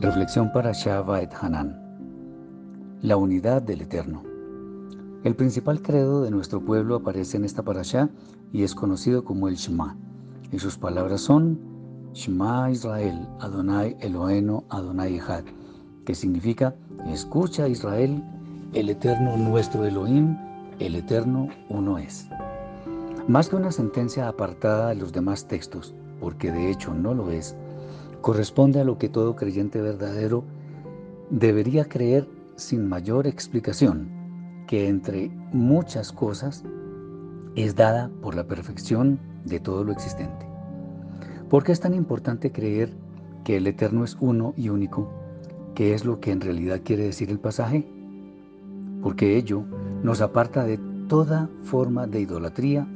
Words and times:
Reflexión 0.00 0.52
para 0.52 0.70
et 0.70 1.34
Hanan. 1.34 1.76
La 3.02 3.16
unidad 3.16 3.62
del 3.62 3.80
Eterno. 3.80 4.22
El 5.24 5.34
principal 5.34 5.82
credo 5.82 6.22
de 6.22 6.30
nuestro 6.30 6.64
pueblo 6.64 6.94
aparece 6.94 7.36
en 7.36 7.44
esta 7.44 7.64
parashá 7.64 8.08
y 8.52 8.62
es 8.62 8.76
conocido 8.76 9.24
como 9.24 9.48
el 9.48 9.56
Shema. 9.56 9.96
Y 10.52 10.60
sus 10.60 10.78
palabras 10.78 11.22
son 11.22 11.58
Shema 12.12 12.70
Israel, 12.70 13.26
Adonai 13.40 13.96
Eloheno, 13.98 14.62
Adonai 14.68 15.16
Echad, 15.16 15.42
que 16.06 16.14
significa 16.14 16.76
Escucha 17.08 17.66
Israel, 17.66 18.22
el 18.74 18.90
Eterno 18.90 19.36
nuestro 19.36 19.84
Elohim, 19.84 20.36
el 20.78 20.94
Eterno 20.94 21.48
uno 21.70 21.98
es. 21.98 22.28
Más 23.26 23.48
que 23.48 23.56
una 23.56 23.72
sentencia 23.72 24.28
apartada 24.28 24.90
de 24.90 24.94
los 24.94 25.12
demás 25.12 25.48
textos, 25.48 25.92
porque 26.20 26.52
de 26.52 26.70
hecho 26.70 26.94
no 26.94 27.14
lo 27.14 27.32
es, 27.32 27.56
corresponde 28.20 28.80
a 28.80 28.84
lo 28.84 28.98
que 28.98 29.08
todo 29.08 29.36
creyente 29.36 29.80
verdadero 29.80 30.44
debería 31.30 31.88
creer 31.88 32.28
sin 32.56 32.88
mayor 32.88 33.26
explicación, 33.26 34.08
que 34.66 34.88
entre 34.88 35.30
muchas 35.52 36.12
cosas 36.12 36.64
es 37.54 37.74
dada 37.74 38.10
por 38.20 38.34
la 38.34 38.44
perfección 38.44 39.18
de 39.44 39.60
todo 39.60 39.84
lo 39.84 39.92
existente. 39.92 40.46
¿Por 41.48 41.64
qué 41.64 41.72
es 41.72 41.80
tan 41.80 41.94
importante 41.94 42.52
creer 42.52 42.92
que 43.44 43.56
el 43.56 43.66
Eterno 43.66 44.04
es 44.04 44.16
uno 44.20 44.52
y 44.56 44.68
único? 44.68 45.08
¿Qué 45.74 45.94
es 45.94 46.04
lo 46.04 46.20
que 46.20 46.32
en 46.32 46.40
realidad 46.40 46.80
quiere 46.84 47.04
decir 47.04 47.30
el 47.30 47.38
pasaje? 47.38 47.86
Porque 49.02 49.36
ello 49.36 49.64
nos 50.02 50.20
aparta 50.20 50.64
de 50.64 50.78
toda 51.08 51.48
forma 51.62 52.06
de 52.06 52.20
idolatría, 52.20 52.86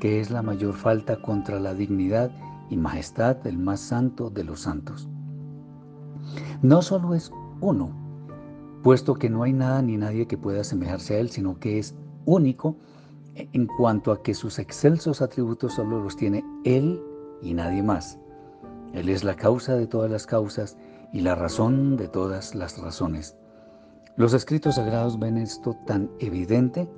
que 0.00 0.20
es 0.20 0.30
la 0.30 0.42
mayor 0.42 0.74
falta 0.74 1.20
contra 1.20 1.60
la 1.60 1.74
dignidad 1.74 2.30
y 2.70 2.76
majestad 2.76 3.36
del 3.36 3.58
más 3.58 3.80
santo 3.80 4.30
de 4.30 4.44
los 4.44 4.60
santos. 4.60 5.08
No 6.62 6.82
solo 6.82 7.14
es 7.14 7.32
uno, 7.60 7.90
puesto 8.82 9.14
que 9.14 9.30
no 9.30 9.42
hay 9.42 9.52
nada 9.52 9.82
ni 9.82 9.96
nadie 9.96 10.26
que 10.26 10.38
pueda 10.38 10.60
asemejarse 10.60 11.14
a 11.14 11.18
él, 11.18 11.30
sino 11.30 11.58
que 11.58 11.78
es 11.78 11.94
único 12.26 12.76
en 13.34 13.66
cuanto 13.66 14.12
a 14.12 14.22
que 14.22 14.34
sus 14.34 14.58
excelsos 14.58 15.22
atributos 15.22 15.74
solo 15.74 16.02
los 16.02 16.16
tiene 16.16 16.44
él 16.64 17.02
y 17.42 17.54
nadie 17.54 17.82
más. 17.82 18.18
Él 18.92 19.08
es 19.08 19.24
la 19.24 19.36
causa 19.36 19.74
de 19.74 19.86
todas 19.86 20.10
las 20.10 20.26
causas 20.26 20.76
y 21.12 21.20
la 21.20 21.34
razón 21.34 21.96
de 21.96 22.08
todas 22.08 22.54
las 22.54 22.78
razones. 22.78 23.36
Los 24.16 24.34
escritos 24.34 24.74
sagrados 24.74 25.18
ven 25.18 25.38
esto 25.38 25.76
tan 25.86 26.10
evidente 26.18 26.88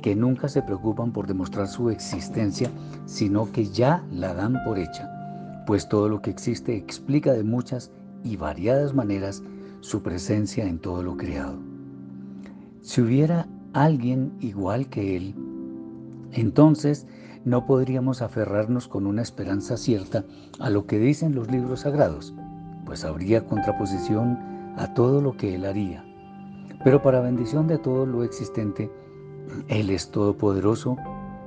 que 0.00 0.16
nunca 0.16 0.48
se 0.48 0.62
preocupan 0.62 1.12
por 1.12 1.26
demostrar 1.26 1.68
su 1.68 1.90
existencia, 1.90 2.70
sino 3.04 3.50
que 3.52 3.66
ya 3.66 4.04
la 4.10 4.34
dan 4.34 4.56
por 4.64 4.78
hecha, 4.78 5.08
pues 5.66 5.88
todo 5.88 6.08
lo 6.08 6.22
que 6.22 6.30
existe 6.30 6.76
explica 6.76 7.32
de 7.32 7.44
muchas 7.44 7.90
y 8.24 8.36
variadas 8.36 8.94
maneras 8.94 9.42
su 9.80 10.02
presencia 10.02 10.64
en 10.64 10.78
todo 10.78 11.02
lo 11.02 11.16
creado. 11.16 11.58
Si 12.80 13.00
hubiera 13.00 13.48
alguien 13.72 14.32
igual 14.40 14.88
que 14.88 15.16
Él, 15.16 15.34
entonces 16.32 17.06
no 17.44 17.66
podríamos 17.66 18.22
aferrarnos 18.22 18.88
con 18.88 19.06
una 19.06 19.22
esperanza 19.22 19.76
cierta 19.76 20.24
a 20.60 20.70
lo 20.70 20.86
que 20.86 20.98
dicen 20.98 21.34
los 21.34 21.50
libros 21.50 21.80
sagrados, 21.80 22.34
pues 22.84 23.04
habría 23.04 23.44
contraposición 23.44 24.38
a 24.76 24.92
todo 24.94 25.20
lo 25.20 25.36
que 25.36 25.54
Él 25.54 25.64
haría. 25.64 26.04
Pero 26.84 27.02
para 27.02 27.20
bendición 27.20 27.66
de 27.66 27.78
todo 27.78 28.06
lo 28.06 28.24
existente, 28.24 28.90
él 29.68 29.90
es 29.90 30.10
todopoderoso, 30.10 30.96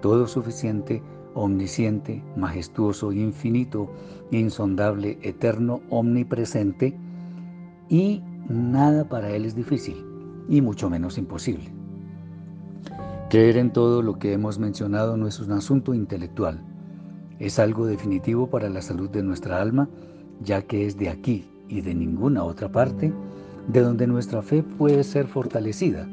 todo 0.01 0.27
suficiente, 0.27 1.01
omnisciente, 1.35 2.23
majestuoso, 2.35 3.11
infinito, 3.11 3.89
insondable, 4.31 5.19
eterno, 5.21 5.81
omnipresente, 5.89 6.97
y 7.89 8.23
nada 8.49 9.07
para 9.07 9.29
Él 9.29 9.45
es 9.45 9.55
difícil, 9.55 10.03
y 10.49 10.61
mucho 10.61 10.89
menos 10.89 11.17
imposible. 11.19 11.71
Creer 13.29 13.57
en 13.57 13.71
todo 13.71 14.01
lo 14.01 14.17
que 14.17 14.33
hemos 14.33 14.57
mencionado 14.57 15.17
no 15.17 15.27
es 15.27 15.39
un 15.39 15.51
asunto 15.51 15.93
intelectual, 15.93 16.63
es 17.37 17.59
algo 17.59 17.85
definitivo 17.85 18.49
para 18.49 18.69
la 18.69 18.81
salud 18.81 19.09
de 19.09 19.21
nuestra 19.21 19.61
alma, 19.61 19.89
ya 20.41 20.63
que 20.63 20.87
es 20.87 20.97
de 20.97 21.09
aquí 21.09 21.47
y 21.67 21.81
de 21.81 21.93
ninguna 21.93 22.43
otra 22.43 22.71
parte 22.71 23.13
de 23.67 23.81
donde 23.81 24.07
nuestra 24.07 24.41
fe 24.41 24.63
puede 24.63 25.03
ser 25.03 25.27
fortalecida 25.27 26.07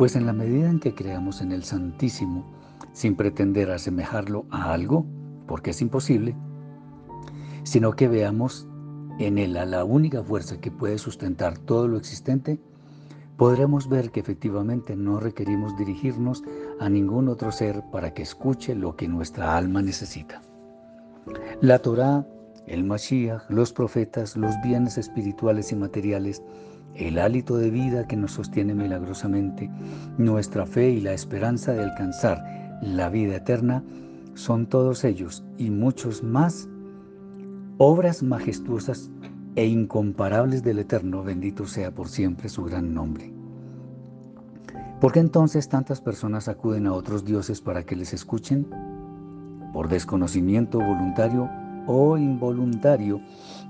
pues 0.00 0.16
en 0.16 0.24
la 0.24 0.32
medida 0.32 0.70
en 0.70 0.80
que 0.80 0.94
creamos 0.94 1.42
en 1.42 1.52
el 1.52 1.62
Santísimo, 1.62 2.42
sin 2.92 3.16
pretender 3.16 3.70
asemejarlo 3.70 4.46
a 4.50 4.72
algo, 4.72 5.06
porque 5.46 5.70
es 5.70 5.82
imposible, 5.82 6.34
sino 7.62 7.92
que 7.92 8.08
veamos 8.08 8.68
en 9.18 9.38
Él 9.38 9.56
a 9.56 9.66
la 9.66 9.84
única 9.84 10.22
fuerza 10.22 10.60
que 10.60 10.70
puede 10.70 10.98
sustentar 10.98 11.58
todo 11.58 11.88
lo 11.88 11.96
existente, 11.98 12.58
podremos 13.36 13.88
ver 13.88 14.10
que 14.10 14.20
efectivamente 14.20 14.96
no 14.96 15.20
requerimos 15.20 15.76
dirigirnos 15.76 16.42
a 16.78 16.88
ningún 16.88 17.28
otro 17.28 17.52
ser 17.52 17.82
para 17.92 18.12
que 18.14 18.22
escuche 18.22 18.74
lo 18.74 18.96
que 18.96 19.08
nuestra 19.08 19.56
alma 19.56 19.82
necesita. 19.82 20.42
La 21.60 21.78
Torá, 21.78 22.26
el 22.66 22.84
Mashiach, 22.84 23.42
los 23.50 23.72
profetas, 23.72 24.36
los 24.36 24.54
bienes 24.62 24.96
espirituales 24.98 25.72
y 25.72 25.76
materiales 25.76 26.42
el 26.94 27.18
hálito 27.18 27.56
de 27.56 27.70
vida 27.70 28.06
que 28.06 28.16
nos 28.16 28.32
sostiene 28.32 28.74
milagrosamente, 28.74 29.70
nuestra 30.18 30.66
fe 30.66 30.90
y 30.90 31.00
la 31.00 31.12
esperanza 31.12 31.72
de 31.72 31.84
alcanzar 31.84 32.59
la 32.82 33.08
vida 33.08 33.36
eterna, 33.36 33.84
son 34.34 34.66
todos 34.66 35.04
ellos 35.04 35.44
y 35.58 35.70
muchos 35.70 36.22
más 36.22 36.68
obras 37.78 38.22
majestuosas 38.22 39.10
e 39.56 39.66
incomparables 39.66 40.62
del 40.62 40.78
Eterno, 40.78 41.22
bendito 41.22 41.66
sea 41.66 41.90
por 41.90 42.08
siempre 42.08 42.48
su 42.48 42.64
gran 42.64 42.94
nombre. 42.94 43.32
¿Por 45.00 45.12
qué 45.12 45.20
entonces 45.20 45.68
tantas 45.68 46.00
personas 46.00 46.48
acuden 46.48 46.86
a 46.86 46.92
otros 46.92 47.24
dioses 47.24 47.60
para 47.60 47.84
que 47.84 47.96
les 47.96 48.12
escuchen? 48.12 48.66
Por 49.72 49.88
desconocimiento 49.88 50.78
voluntario 50.78 51.48
o 51.86 52.18
involuntario 52.18 53.20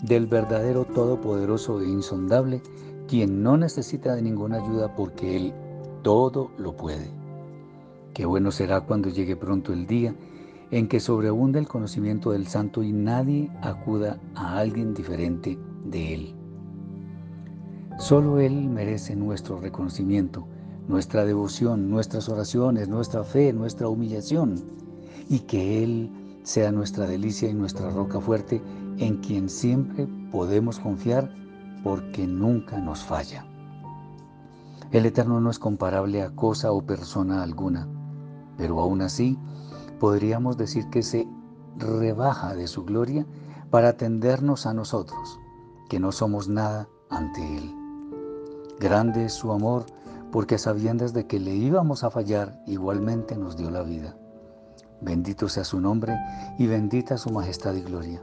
del 0.02 0.26
verdadero 0.26 0.84
Todopoderoso 0.84 1.80
e 1.80 1.88
Insondable 1.88 2.62
quien 3.06 3.42
no 3.42 3.56
necesita 3.56 4.14
de 4.14 4.22
ninguna 4.22 4.56
ayuda 4.56 4.94
porque 4.94 5.36
Él 5.36 5.54
todo 6.02 6.50
lo 6.58 6.76
puede. 6.76 7.19
Qué 8.14 8.26
bueno 8.26 8.50
será 8.50 8.80
cuando 8.80 9.08
llegue 9.08 9.36
pronto 9.36 9.72
el 9.72 9.86
día 9.86 10.14
en 10.70 10.88
que 10.88 11.00
sobreabunde 11.00 11.58
el 11.58 11.68
conocimiento 11.68 12.30
del 12.32 12.46
santo 12.46 12.82
y 12.82 12.92
nadie 12.92 13.50
acuda 13.62 14.18
a 14.34 14.58
alguien 14.58 14.94
diferente 14.94 15.58
de 15.84 16.14
Él. 16.14 16.34
Solo 17.98 18.38
Él 18.38 18.68
merece 18.68 19.16
nuestro 19.16 19.60
reconocimiento, 19.60 20.46
nuestra 20.88 21.24
devoción, 21.24 21.90
nuestras 21.90 22.28
oraciones, 22.28 22.88
nuestra 22.88 23.24
fe, 23.24 23.52
nuestra 23.52 23.88
humillación, 23.88 24.54
y 25.28 25.40
que 25.40 25.84
Él 25.84 26.10
sea 26.42 26.72
nuestra 26.72 27.06
delicia 27.06 27.48
y 27.48 27.54
nuestra 27.54 27.90
roca 27.90 28.20
fuerte 28.20 28.62
en 28.98 29.18
quien 29.18 29.48
siempre 29.48 30.08
podemos 30.30 30.78
confiar 30.78 31.32
porque 31.84 32.26
nunca 32.26 32.78
nos 32.78 33.00
falla. 33.00 33.44
El 34.90 35.06
Eterno 35.06 35.40
no 35.40 35.50
es 35.50 35.58
comparable 35.58 36.22
a 36.22 36.30
cosa 36.30 36.72
o 36.72 36.82
persona 36.82 37.42
alguna, 37.42 37.86
pero 38.60 38.78
aún 38.78 39.00
así 39.00 39.38
podríamos 39.98 40.58
decir 40.58 40.90
que 40.90 41.02
se 41.02 41.26
rebaja 41.78 42.54
de 42.54 42.66
su 42.66 42.84
gloria 42.84 43.24
para 43.70 43.88
atendernos 43.88 44.66
a 44.66 44.74
nosotros, 44.74 45.40
que 45.88 45.98
no 45.98 46.12
somos 46.12 46.46
nada 46.46 46.86
ante 47.08 47.56
Él. 47.56 47.74
Grande 48.78 49.24
es 49.24 49.32
su 49.32 49.50
amor, 49.50 49.86
porque 50.30 50.58
sabiendas 50.58 51.14
de 51.14 51.26
que 51.26 51.40
le 51.40 51.54
íbamos 51.54 52.04
a 52.04 52.10
fallar, 52.10 52.62
igualmente 52.66 53.34
nos 53.34 53.56
dio 53.56 53.70
la 53.70 53.82
vida. 53.82 54.14
Bendito 55.00 55.48
sea 55.48 55.64
su 55.64 55.80
nombre 55.80 56.18
y 56.58 56.66
bendita 56.66 57.16
su 57.16 57.30
majestad 57.30 57.74
y 57.74 57.80
gloria. 57.80 58.22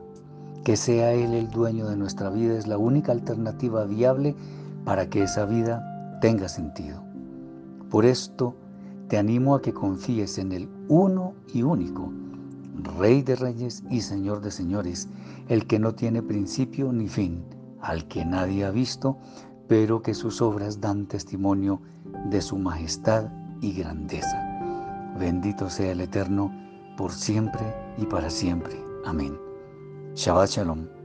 Que 0.63 0.77
sea 0.77 1.13
Él 1.13 1.33
el 1.33 1.50
dueño 1.50 1.88
de 1.88 1.97
nuestra 1.97 2.29
vida 2.29 2.56
es 2.56 2.67
la 2.67 2.77
única 2.77 3.12
alternativa 3.12 3.85
viable 3.85 4.35
para 4.85 5.09
que 5.09 5.23
esa 5.23 5.45
vida 5.45 6.19
tenga 6.21 6.47
sentido. 6.47 7.01
Por 7.89 8.06
esto 8.06 8.56
te 9.07 9.18
animo 9.18 9.56
a 9.56 9.62
que 9.62 9.74
confíes 9.74 10.38
en 10.38 10.51
el 10.51 10.69
uno 10.88 11.33
y 11.54 11.63
único, 11.63 12.12
Rey 13.00 13.24
de 13.24 13.36
reyes 13.36 13.83
y 13.89 14.01
Señor 14.01 14.42
de 14.42 14.51
señores, 14.51 15.07
el 15.50 15.65
que 15.65 15.80
no 15.80 15.95
tiene 15.95 16.21
principio 16.21 16.94
ni 16.94 17.07
fin, 17.07 17.44
al 17.81 18.07
que 18.07 18.24
nadie 18.24 18.65
ha 18.65 18.71
visto, 18.71 19.18
pero 19.68 20.01
que 20.01 20.13
sus 20.13 20.42
obras 20.42 20.80
dan 20.80 21.07
testimonio 21.07 21.81
de 22.30 22.42
su 22.42 22.57
majestad 22.57 23.31
y 23.62 23.74
grandeza. 23.74 24.44
Bendito 25.19 25.69
sea 25.69 25.92
el 25.92 26.01
Eterno, 26.01 26.51
por 26.98 27.12
siempre 27.12 27.62
y 27.98 28.06
para 28.06 28.30
siempre. 28.30 28.75
Amén. 29.06 29.38
Shabbat 30.13 30.50
Shalom. 30.50 30.96